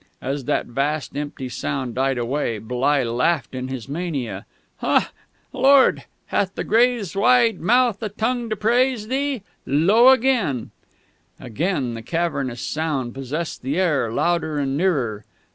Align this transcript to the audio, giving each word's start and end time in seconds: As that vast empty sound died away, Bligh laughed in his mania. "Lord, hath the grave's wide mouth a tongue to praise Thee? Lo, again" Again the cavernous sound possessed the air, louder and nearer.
As 0.19 0.45
that 0.45 0.65
vast 0.65 1.15
empty 1.15 1.47
sound 1.47 1.93
died 1.93 2.17
away, 2.17 2.57
Bligh 2.57 3.03
laughed 3.03 3.53
in 3.53 3.67
his 3.67 3.87
mania. 3.87 4.47
"Lord, 5.53 6.05
hath 6.25 6.55
the 6.55 6.63
grave's 6.63 7.15
wide 7.15 7.59
mouth 7.59 8.01
a 8.01 8.09
tongue 8.09 8.49
to 8.49 8.55
praise 8.55 9.09
Thee? 9.09 9.43
Lo, 9.67 10.09
again" 10.09 10.71
Again 11.49 11.93
the 11.93 12.01
cavernous 12.01 12.61
sound 12.61 13.13
possessed 13.13 13.61
the 13.61 13.77
air, 13.77 14.11
louder 14.11 14.57
and 14.57 14.75
nearer. 14.75 15.23